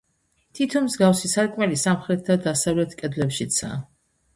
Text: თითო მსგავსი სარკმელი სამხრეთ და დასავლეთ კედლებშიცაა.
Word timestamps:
თითო 0.59 0.81
მსგავსი 0.85 1.31
სარკმელი 1.35 1.79
სამხრეთ 1.85 2.27
და 2.33 2.41
დასავლეთ 2.49 3.01
კედლებშიცაა. 3.05 3.85